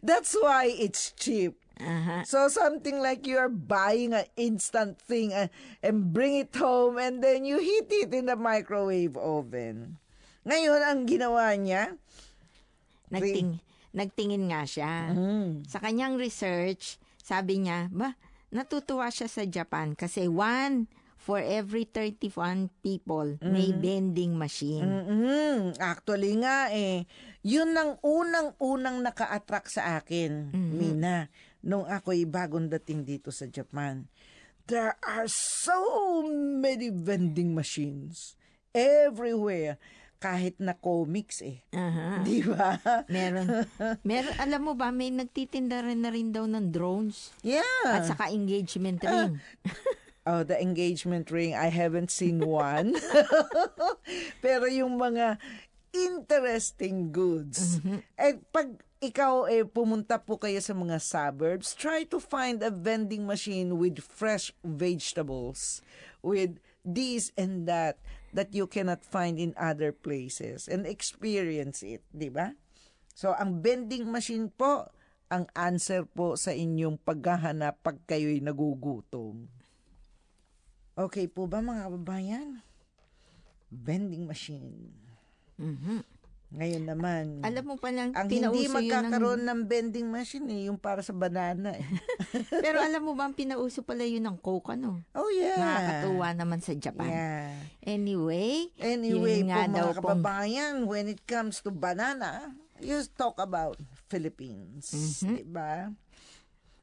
That's 0.03 0.35
why 0.35 0.73
it's 0.73 1.13
cheap. 1.15 1.55
Aha. 1.77 2.25
So 2.25 2.49
something 2.49 3.05
like 3.05 3.29
you're 3.29 3.53
buying 3.53 4.17
an 4.17 4.25
instant 4.35 4.97
thing 4.99 5.31
and, 5.37 5.53
and 5.85 6.11
bring 6.13 6.41
it 6.41 6.57
home 6.57 6.97
and 6.97 7.21
then 7.23 7.45
you 7.45 7.61
heat 7.61 7.93
it 7.93 8.11
in 8.17 8.27
the 8.27 8.37
microwave 8.37 9.15
oven. 9.21 10.01
Ngayon, 10.49 10.81
ang 10.81 11.01
ginawa 11.05 11.53
niya, 11.55 12.01
Nagting, 13.13 13.61
nagtingin 13.95 14.51
nga 14.51 14.67
siya. 14.67 15.15
mm, 15.15 15.69
Sa 15.69 15.79
kanyang 15.79 16.19
research, 16.19 16.97
sabi 17.21 17.61
niya, 17.63 17.93
ba, 17.93 18.17
natutuwa 18.51 19.11
siya 19.11 19.27
sa 19.27 19.43
Japan 19.47 19.99
kasi 19.99 20.31
one 20.31 20.87
for 21.17 21.43
every 21.43 21.83
31 21.91 22.71
people 22.87 23.35
may 23.43 23.75
vending 23.75 24.39
machine. 24.39 24.87
mm 24.87 25.75
Actually 25.83 26.39
nga 26.39 26.71
eh, 26.71 27.03
yun 27.43 27.75
ang 27.75 27.99
unang-unang 27.99 29.03
naka-attract 29.03 29.75
sa 29.75 29.99
akin, 29.99 30.55
Mina, 30.55 31.27
nung 31.67 31.83
ako'y 31.83 32.23
bagong 32.31 32.71
dating 32.71 33.03
dito 33.03 33.35
sa 33.35 33.51
Japan. 33.51 34.07
There 34.71 34.95
are 35.03 35.27
so 35.31 36.23
many 36.63 36.95
vending 36.95 37.59
machines 37.59 38.39
everywhere. 38.71 39.83
Kahit 40.17 40.57
na 40.59 40.73
comics 40.73 41.45
eh. 41.45 41.61
Aha. 41.73 42.25
Di 42.25 42.41
ba? 42.43 42.81
Meron. 43.13 43.69
Meron, 44.03 44.35
alam 44.41 44.61
mo 44.61 44.73
ba, 44.73 44.89
may 44.89 45.13
nagtitinda 45.13 45.85
rin 45.85 46.01
na 46.01 46.11
rin 46.11 46.33
daw 46.33 46.45
ng 46.49 46.73
drones 46.73 47.31
Yeah. 47.41 47.63
at 47.87 48.09
saka 48.09 48.33
engagement 48.33 49.05
ring. 49.05 49.41
Oh, 50.27 50.43
the 50.43 50.59
engagement 50.59 51.31
ring, 51.31 51.55
I 51.55 51.71
haven't 51.71 52.11
seen 52.11 52.43
one. 52.43 52.99
Pero 54.43 54.67
yung 54.67 54.99
mga 54.99 55.39
interesting 55.95 57.15
goods. 57.15 57.79
Eh, 58.19 58.35
pag 58.51 58.75
ikaw 58.99 59.47
eh 59.47 59.63
pumunta 59.63 60.19
po 60.19 60.35
kayo 60.35 60.59
sa 60.59 60.75
mga 60.75 60.99
suburbs, 60.99 61.79
try 61.79 62.03
to 62.03 62.19
find 62.19 62.59
a 62.59 62.75
vending 62.75 63.23
machine 63.23 63.79
with 63.79 64.03
fresh 64.03 64.51
vegetables, 64.67 65.79
with 66.27 66.59
this 66.83 67.31
and 67.39 67.71
that 67.71 67.99
that 68.37 68.53
you 68.53 68.69
cannot 68.69 69.01
find 69.01 69.41
in 69.41 69.57
other 69.57 69.97
places 69.97 70.69
and 70.69 70.85
experience 70.85 71.81
it, 71.81 72.05
di 72.13 72.29
ba? 72.29 72.53
So, 73.17 73.33
ang 73.33 73.65
vending 73.65 74.13
machine 74.13 74.53
po, 74.53 74.93
ang 75.33 75.49
answer 75.57 76.05
po 76.05 76.37
sa 76.37 76.53
inyong 76.53 77.01
paghahanap 77.01 77.81
pag 77.81 77.97
kayo'y 78.05 78.45
nagugutom. 78.45 79.49
Okay 80.93 81.25
po 81.27 81.49
ba 81.49 81.65
mga 81.65 81.89
kababayan? 81.89 82.61
Vending 83.73 84.29
machine. 84.29 84.93
Mhm. 85.57 86.05
Ngayon 86.49 86.85
naman, 86.87 87.25
Alam 87.43 87.65
mo 87.65 87.77
pa 87.77 87.91
lang, 87.91 88.15
ang 88.15 88.31
hindi 88.31 88.39
yun 88.39 88.71
ng- 88.71 88.77
magkakaroon 88.79 89.43
ng 89.43 89.61
vending 89.67 90.07
machine 90.07 90.47
eh, 90.49 90.71
yung 90.71 90.79
para 90.79 91.03
sa 91.03 91.11
banana 91.11 91.75
eh. 91.75 91.83
Pero 92.65 92.79
alam 92.79 93.03
mo 93.03 93.13
ba, 93.13 93.27
ang 93.27 93.35
pinauso 93.35 93.83
pala 93.83 94.07
yun 94.07 94.23
ng 94.23 94.39
Coke, 94.39 94.71
ano? 94.71 95.03
Oh 95.11 95.27
yeah. 95.29 95.59
Nakakatuwa 95.59 96.29
naman 96.33 96.63
sa 96.63 96.73
Japan. 96.73 97.11
Yeah. 97.11 97.51
Anyway, 97.83 98.71
Anyway 98.79 99.43
yun 99.43 99.49
po 99.49 99.51
nga 99.51 99.63
daw 99.67 99.75
mga 99.91 99.95
pong- 99.95 99.99
kababayan, 100.23 100.75
when 100.87 101.07
it 101.07 101.21
comes 101.25 101.59
to 101.59 101.69
banana, 101.69 102.55
you 102.79 102.95
talk 103.13 103.37
about 103.37 103.75
Philippines. 104.07 104.95
Mhm. 105.23 105.43
Diba? 105.43 105.91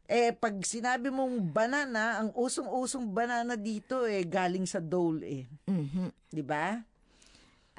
Eh, 0.06 0.36
pag 0.36 0.60
sinabi 0.60 1.08
mong 1.08 1.40
banana, 1.50 2.20
ang 2.20 2.36
usong-usong 2.36 3.08
banana 3.08 3.56
dito 3.56 4.04
eh, 4.04 4.22
galing 4.22 4.68
sa 4.68 4.78
dole 4.78 5.24
eh. 5.24 5.44
Mhm. 5.66 6.12
Diba? 6.28 6.84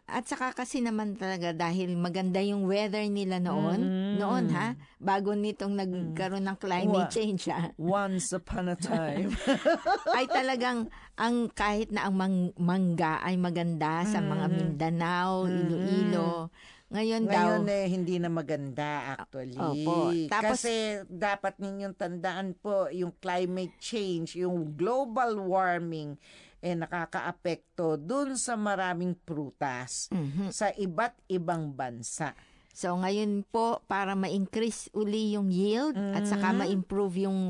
At 0.04 0.28
saka 0.28 0.52
kasi 0.52 0.78
naman 0.78 1.16
talaga 1.16 1.50
dahil 1.50 1.96
maganda 1.96 2.36
yung 2.36 2.68
weather 2.68 3.00
nila 3.08 3.40
noon, 3.40 3.80
Mm. 3.80 4.14
noon 4.20 4.44
ha, 4.52 4.68
bago 5.00 5.32
nitong 5.32 5.72
nagkaroon 5.72 6.44
ng 6.44 6.58
climate 6.60 7.08
change 7.08 7.48
ha, 7.48 7.72
Once 7.74 8.28
upon 8.30 8.68
a 8.68 8.76
time. 8.76 9.32
ay 10.16 10.28
talagang 10.28 10.92
ang 11.14 11.48
kahit 11.48 11.88
na 11.88 12.04
ang 12.04 12.14
mang- 12.14 12.52
mangga 12.54 13.16
ay 13.18 13.40
maganda 13.40 14.04
sa 14.04 14.20
mga 14.20 14.46
Mm. 14.46 14.54
Mindanao, 14.54 15.30
Iloilo. 15.46 16.52
Ngayon, 16.86 17.26
Ngayon 17.26 17.64
daw, 17.64 17.74
eh, 17.74 17.88
hindi 17.88 18.20
na 18.20 18.28
maganda 18.28 19.16
actually. 19.16 19.56
Opo. 19.56 20.12
Tapos- 20.28 20.62
Kasi 20.62 20.74
dapat 21.08 21.58
ninyong 21.58 21.96
tandaan 21.96 22.54
po, 22.54 22.86
yung 22.92 23.10
climate 23.18 23.74
change, 23.80 24.36
yung 24.36 24.76
global 24.76 25.40
warming, 25.40 26.14
eh 26.64 26.72
nakakaapekto 26.72 28.00
dun 28.00 28.40
sa 28.40 28.56
maraming 28.56 29.12
prutas 29.14 30.08
Mhm. 30.08 30.48
sa 30.48 30.72
iba't 30.72 31.12
ibang 31.28 31.70
bansa. 31.70 32.32
So 32.72 32.96
ngayon 32.96 33.44
po 33.46 33.84
para 33.84 34.16
ma-increase 34.16 34.88
uli 34.90 35.36
yung 35.36 35.52
yield 35.52 35.94
at 35.94 36.24
saka 36.24 36.50
Mhm. 36.50 36.58
ma-improve 36.58 37.16
yung 37.22 37.40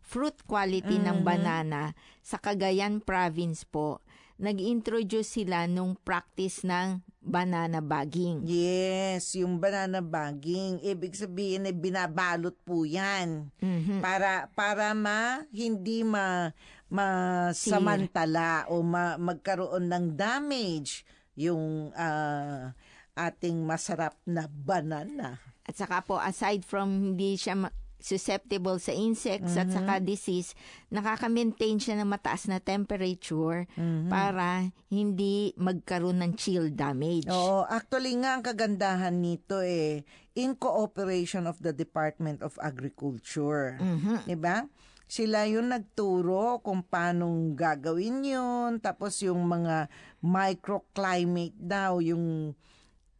fruit 0.00 0.34
quality 0.44 0.96
ng 0.96 1.20
Mhm. 1.20 1.24
banana 1.24 1.82
sa 2.20 2.36
Cagayan 2.36 3.00
province 3.00 3.64
po, 3.64 4.03
nag-introduce 4.36 5.40
sila 5.40 5.64
nung 5.66 5.94
practice 5.96 6.62
ng 6.62 7.00
banana 7.24 7.80
bagging. 7.80 8.44
Yes, 8.44 9.32
yung 9.32 9.56
banana 9.56 10.04
bagging, 10.04 10.84
ibig 10.84 11.16
sabihin 11.16 11.64
eh 11.64 11.72
binabalot 11.72 12.52
po 12.62 12.84
'yan 12.84 13.48
Mhm. 13.58 14.04
para 14.04 14.52
para 14.52 14.92
ma 14.92 15.40
hindi 15.48 16.04
ma 16.04 16.52
masamantala 16.92 18.68
o 18.68 18.84
ma, 18.84 19.16
magkaroon 19.16 19.88
ng 19.88 20.06
damage 20.14 21.02
yung 21.34 21.90
ah, 21.96 22.76
ating 23.14 23.62
masarap 23.62 24.14
na 24.26 24.44
banana. 24.46 25.38
At 25.64 25.74
saka 25.74 26.04
po 26.04 26.20
aside 26.20 26.60
from 26.60 27.14
hindi 27.14 27.40
siya 27.40 27.56
ma- 27.56 27.72
susceptible 27.96 28.76
sa 28.76 28.90
insects 28.90 29.54
at 29.54 29.68
saka 29.68 29.96
Mm-hmm. 29.96 30.06
disease, 30.06 30.52
nakaka-maintain 30.88 31.76
siya 31.76 31.96
ng 31.96 32.08
mataas 32.08 32.46
na 32.46 32.58
temperature 32.58 33.64
Mm-hmm. 33.74 34.08
para 34.08 34.62
hindi 34.88 35.50
magkaroon 35.54 36.20
ng 36.20 36.32
chill 36.34 36.68
damage. 36.68 37.26
Oo, 37.26 37.64
actually 37.64 38.14
nga 38.16 38.36
ang 38.36 38.42
kagandahan 38.42 39.14
nito 39.14 39.58
eh 39.58 40.04
in 40.34 40.52
cooperation 40.52 41.44
of 41.44 41.58
the 41.58 41.70
Department 41.70 42.40
of 42.40 42.58
Agriculture. 42.58 43.78
Mhm. 43.78 44.26
'Di 44.26 44.36
ba? 44.36 44.66
Sila 45.04 45.44
yung 45.44 45.68
nagturo 45.68 46.58
kung 46.58 46.80
paano 46.82 47.28
gagawin 47.52 48.24
yun. 48.24 48.70
Tapos 48.78 49.20
yung 49.20 49.44
mga 49.44 49.86
microclimate 50.18 51.54
daw, 51.54 52.00
yung 52.00 52.56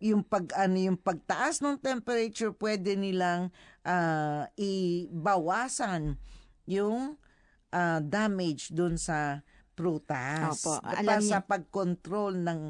yung 0.05 0.21
pag 0.21 0.53
ano 0.53 0.77
yung 0.77 1.01
pagtaas 1.01 1.65
ng 1.65 1.81
temperature 1.81 2.53
pwede 2.61 2.93
nilang 2.93 3.49
ah, 3.89 4.45
ibawasan 4.61 6.21
yung 6.69 7.17
ah, 7.73 8.05
damage 8.05 8.69
dun 8.77 9.01
sa 9.01 9.41
prutas. 9.73 10.61
Opo, 10.61 10.79
alam 10.85 11.25
sa 11.25 11.41
pag-control 11.41 12.37
ng 12.45 12.61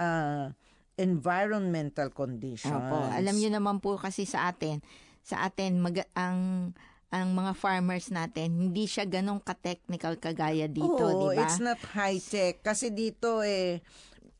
ah, 0.00 0.56
environmental 0.96 2.08
conditions. 2.10 2.72
Opo, 2.72 3.12
alam 3.12 3.36
niyo 3.36 3.52
naman 3.52 3.84
po 3.84 4.00
kasi 4.00 4.24
sa 4.24 4.48
atin, 4.48 4.80
sa 5.20 5.44
atin 5.44 5.78
mag- 5.78 6.08
ang 6.16 6.72
ang 7.08 7.32
mga 7.32 7.56
farmers 7.56 8.12
natin, 8.12 8.68
hindi 8.68 8.84
siya 8.84 9.08
ganong 9.08 9.40
ka-technical 9.40 10.20
kagaya 10.20 10.68
dito, 10.68 11.32
di 11.32 11.40
ba? 11.40 11.48
it's 11.48 11.56
not 11.56 11.80
high-tech. 11.96 12.60
Kasi 12.60 12.92
dito 12.92 13.40
eh, 13.40 13.80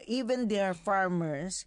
even 0.04 0.52
their 0.52 0.76
farmers, 0.76 1.64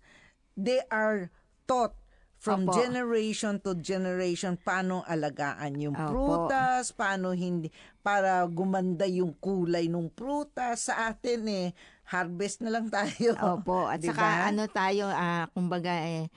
they 0.62 0.82
are 0.94 1.34
taught 1.66 1.98
from 2.42 2.66
Opo. 2.66 2.74
generation 2.74 3.62
to 3.62 3.78
generation 3.78 4.58
paano 4.58 5.06
alagaan 5.06 5.78
yung 5.78 5.94
Opo. 5.94 6.10
prutas, 6.10 6.90
paano 6.90 7.38
hindi, 7.38 7.70
para 8.02 8.42
gumanda 8.50 9.06
yung 9.06 9.38
kulay 9.38 9.86
ng 9.86 10.10
prutas. 10.10 10.90
Sa 10.90 11.14
atin 11.14 11.46
eh, 11.46 11.68
harvest 12.10 12.66
na 12.66 12.74
lang 12.74 12.90
tayo. 12.90 13.38
Opo, 13.38 13.86
at 13.86 14.02
Di 14.04 14.10
saka 14.10 14.50
ano 14.50 14.66
tayo, 14.66 15.06
ah, 15.06 15.46
kumbaga 15.54 15.94
eh, 16.02 16.34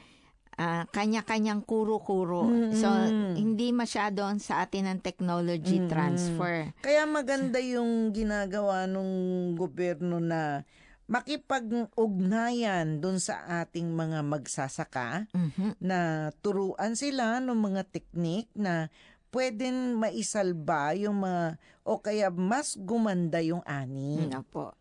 ah, 0.61 0.85
kanya-kanyang 0.93 1.65
kuro-kuro. 1.65 2.53
So, 2.77 2.93
hindi 3.33 3.73
masyado 3.73 4.29
sa 4.45 4.69
atin 4.69 4.85
ang 4.85 5.01
technology 5.01 5.89
transfer. 5.89 6.69
Kaya 6.85 7.09
maganda 7.09 7.57
yung 7.65 8.13
ginagawa 8.13 8.85
nung 8.85 9.57
gobyerno 9.57 10.21
na 10.21 10.69
makipag-ugnayan 11.07 12.99
dun 12.99 13.21
sa 13.21 13.62
ating 13.62 13.93
mga 13.93 14.23
magsasaka 14.23 15.29
Mhm. 15.31 15.77
na 15.81 15.99
turuan 16.40 16.95
sila 16.95 17.38
ng 17.38 17.55
mga 17.55 17.83
teknik 17.88 18.49
na 18.55 18.88
pwedeng 19.31 19.99
maisalba 19.99 20.95
yung 20.95 21.21
mga 21.21 21.59
o 21.83 21.99
kaya 21.99 22.31
mas 22.31 22.79
gumanda 22.79 23.43
yung 23.43 23.61
ani. 23.67 24.25
Mm, 24.25 24.40
Opo. 24.40 24.73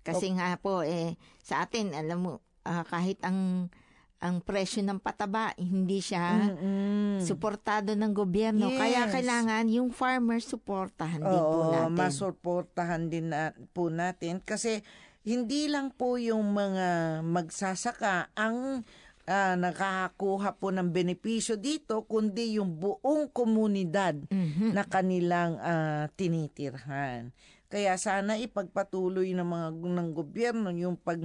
Kasi 0.00 0.30
nga 0.32 0.54
po, 0.56 0.80
eh, 0.80 1.14
sa 1.38 1.62
atin, 1.62 1.92
alam 1.92 2.18
mo, 2.18 2.32
ah, 2.62 2.82
kahit 2.82 3.18
ang 3.20 3.68
ang 4.16 4.40
presyo 4.40 4.80
ng 4.80 4.96
pataba, 4.96 5.52
hindi 5.60 6.00
siya 6.00 6.48
Mm-mm. 6.48 7.20
suportado 7.20 7.92
ng 7.92 8.16
gobyerno. 8.16 8.72
Kaya 8.72 9.04
Yes. 9.06 9.12
kailangan 9.12 9.68
yung 9.68 9.92
farmer 9.92 10.40
suportahan 10.40 11.20
din 11.20 11.36
po 11.44 11.58
Oo, 11.60 11.70
natin. 11.70 11.92
masuportahan 11.94 13.12
din 13.12 13.28
na, 13.28 13.52
po 13.70 13.92
natin 13.92 14.40
kasi 14.40 14.80
hindi 15.26 15.66
lang 15.66 15.90
po 15.90 16.14
yung 16.16 16.54
mga 16.54 17.20
magsasaka 17.26 18.30
ang 18.38 18.86
ah, 19.26 19.58
nakakakuha 19.58 20.54
po 20.54 20.70
ng 20.70 20.94
benepisyo 20.94 21.58
dito 21.58 22.06
kundi 22.06 22.62
yung 22.62 22.78
buong 22.78 23.26
komunidad 23.34 24.14
Mhm. 24.30 24.70
na 24.70 24.86
kanilang 24.86 25.58
ah, 25.58 26.06
tinitirhan. 26.14 27.34
Kaya 27.66 27.98
sana 27.98 28.38
ipagpatuloy 28.38 29.34
ng 29.34 29.42
mga 29.42 29.68
ng 29.74 30.08
gobyerno 30.14 30.70
yung 30.70 30.94
pag 30.94 31.18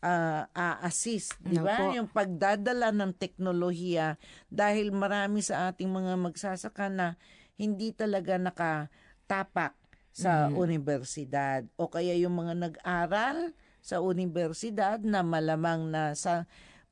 ah, 0.00 0.46
a-assist, 0.54 1.36
di 1.42 1.58
ba? 1.58 1.90
Yung 1.92 2.06
pagdadala 2.08 2.88
ng 2.94 3.12
teknolohiya 3.18 4.14
dahil 4.46 4.94
marami 4.94 5.42
sa 5.42 5.68
ating 5.68 5.90
mga 5.90 6.14
magsasaka 6.16 6.86
na 6.88 7.18
hindi 7.58 7.90
talaga 7.92 8.38
nakatapak 8.38 9.74
sa 10.20 10.52
universidad 10.52 11.64
o 11.80 11.88
kaya 11.88 12.12
yung 12.20 12.36
mga 12.36 12.54
nag-aral 12.68 13.56
sa 13.80 14.04
universidad 14.04 15.00
na 15.00 15.24
malamang 15.24 15.88
na 15.88 16.12
sa 16.12 16.44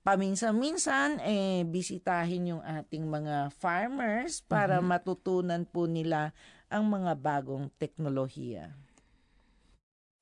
paminsan-minsan 0.09 1.21
eh 1.21 1.69
bisitahin 1.69 2.57
yung 2.57 2.63
ating 2.65 3.05
mga 3.05 3.53
farmers 3.61 4.41
para 4.49 4.81
matutunan 4.81 5.69
po 5.69 5.85
nila 5.85 6.33
ang 6.73 6.89
mga 6.89 7.13
bagong 7.21 7.69
teknolohiya. 7.77 8.73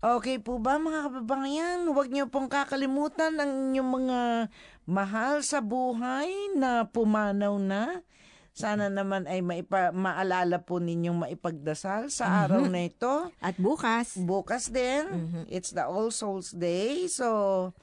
Okay 0.03 0.37
po 0.37 0.61
ba 0.61 0.77
mga 0.77 1.09
kababayan? 1.09 1.89
Huwag 1.89 2.13
niyo 2.13 2.29
pong 2.29 2.53
kakalimutan 2.53 3.33
ang 3.41 3.73
inyong 3.73 3.91
mga 3.91 4.21
mahal 4.85 5.41
sa 5.41 5.65
buhay 5.65 6.29
na 6.53 6.85
pumanaw 6.87 7.57
na. 7.57 8.05
Sana 8.57 8.89
naman 8.89 9.29
ay 9.29 9.45
maipa, 9.45 9.93
maalala 9.93 10.57
po 10.65 10.81
ninyong 10.81 11.29
maipagdasal 11.29 12.09
sa 12.09 12.49
araw 12.49 12.65
na 12.65 12.89
ito. 12.89 13.29
At 13.37 13.61
bukas, 13.61 14.17
Bukas 14.17 14.73
din, 14.73 15.45
it's 15.53 15.77
the 15.77 15.85
All 15.85 16.09
Souls 16.09 16.57
Day. 16.57 17.05
So, 17.05 17.77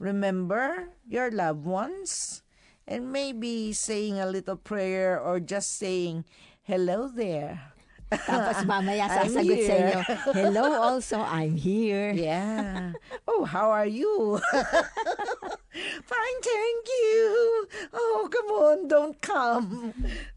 remember 0.00 0.88
your 1.04 1.28
loved 1.28 1.68
ones 1.68 2.40
and 2.88 3.12
maybe 3.12 3.76
saying 3.76 4.16
a 4.16 4.24
little 4.24 4.56
prayer 4.56 5.20
or 5.20 5.44
just 5.44 5.76
saying, 5.76 6.24
hello 6.64 7.12
there. 7.12 7.60
tapos 8.08 8.62
mamaya 8.64 9.10
sasagot 9.20 9.58
sa 9.66 9.74
inyo, 9.74 10.00
hello 10.40 10.64
also, 10.88 11.20
I'm 11.20 11.52
here. 11.56 12.16
Yeah. 12.16 12.96
Oh, 13.28 13.44
how 13.44 13.68
are 13.68 13.88
you? 13.88 14.40
Fine, 16.04 16.38
thank 16.44 16.84
you. 16.86 17.22
Oh, 17.90 18.28
come 18.30 18.50
on, 18.54 18.78
don't 18.86 19.18
come. 19.18 19.90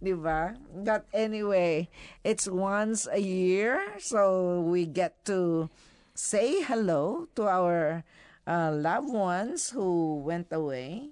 Di 0.08 0.16
ba? 0.16 0.56
But 0.72 1.04
anyway, 1.12 1.92
it's 2.24 2.48
once 2.48 3.12
a 3.12 3.20
year, 3.20 3.84
so 4.00 4.64
we 4.64 4.88
get 4.88 5.20
to 5.28 5.68
say 6.16 6.64
hello 6.64 7.28
to 7.36 7.44
our 7.44 8.08
uh, 8.48 8.72
loved 8.72 9.12
ones 9.12 9.76
who 9.76 10.24
went 10.24 10.48
away. 10.56 11.12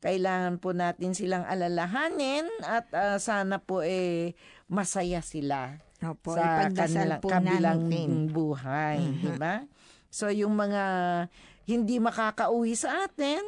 Kailangan 0.00 0.56
po 0.56 0.72
natin 0.72 1.12
silang 1.12 1.44
alalahanin 1.44 2.48
at 2.64 2.88
uh, 2.96 3.20
sana 3.20 3.60
po 3.60 3.84
eh 3.84 4.32
masaya 4.64 5.20
sila 5.20 5.76
Opo, 6.00 6.32
sa 6.32 6.72
kanilang 6.72 7.20
kabilang 7.20 7.84
natin. 7.84 8.32
buhay, 8.32 8.96
di 9.20 9.36
ba? 9.36 9.68
So 10.08 10.32
yung 10.32 10.56
mga 10.56 10.84
hindi 11.68 12.00
makakauwi 12.00 12.72
sa 12.72 13.04
atin, 13.04 13.44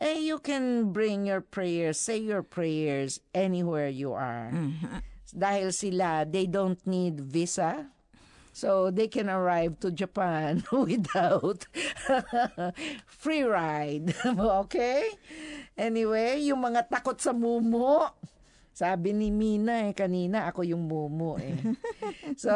eh 0.00 0.18
you 0.18 0.38
can 0.38 0.92
bring 0.94 1.26
your 1.26 1.40
prayers, 1.40 1.98
say 1.98 2.18
your 2.18 2.42
prayers 2.42 3.20
anywhere 3.34 3.88
you 3.88 4.14
are. 4.14 4.50
Dahil 5.34 5.74
sila, 5.74 6.24
they 6.24 6.46
don't 6.48 6.80
need 6.86 7.20
visa. 7.20 7.92
So 8.58 8.90
they 8.90 9.06
can 9.06 9.30
arrive 9.30 9.78
to 9.86 9.94
Japan 9.94 10.66
without 10.74 11.70
free 13.06 13.46
ride. 13.46 14.14
okay? 14.66 15.14
Anyway, 15.78 16.42
yung 16.42 16.66
mga 16.66 16.90
takot 16.90 17.22
sa 17.22 17.30
mumo, 17.30 18.18
sabi 18.74 19.14
ni 19.14 19.30
Mina 19.30 19.86
eh, 19.86 19.94
kanina 19.94 20.50
ako 20.50 20.66
yung 20.66 20.90
mumu 20.90 21.38
eh. 21.38 21.54
so, 22.34 22.50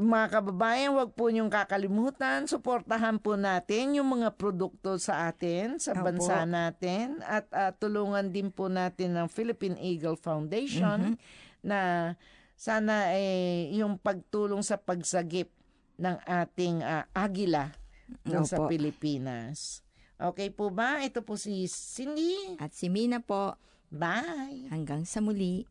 mga 0.00 0.40
kababayan, 0.40 0.96
wag 0.96 1.12
po 1.12 1.28
niyong 1.28 1.52
kakalimutan, 1.52 2.48
suportahan 2.48 3.20
po 3.20 3.36
natin 3.36 4.00
yung 4.00 4.08
mga 4.08 4.32
produkto 4.40 4.96
sa 4.96 5.28
atin, 5.28 5.76
sa 5.76 5.92
Opo. 5.92 6.08
bansa 6.08 6.48
natin, 6.48 7.20
at 7.28 7.44
ah, 7.52 7.76
tulungan 7.76 8.32
din 8.32 8.48
po 8.48 8.72
natin 8.72 9.12
ng 9.12 9.28
Philippine 9.28 9.76
Eagle 9.76 10.16
Foundation 10.16 11.20
na 11.60 12.12
sana 12.56 13.12
eh, 13.12 13.68
yung 13.76 14.00
pagtulong 14.00 14.64
sa 14.64 14.80
pagsagip 14.80 15.52
ng 16.00 16.16
ating 16.24 16.80
ah, 16.80 17.04
agila 17.12 17.68
dun 18.24 18.48
sa 18.48 18.64
Opo. 18.64 18.72
Pilipinas. 18.72 19.84
Okay 20.16 20.48
po 20.48 20.72
ba? 20.72 21.04
Ito 21.04 21.20
po 21.20 21.36
si 21.36 21.68
Cindy. 21.68 22.56
At 22.56 22.72
si 22.72 22.88
Mina 22.88 23.20
po, 23.20 23.60
Bye! 23.92 24.72
hanggang 24.72 25.04
sa 25.04 25.20
muli. 25.20 25.68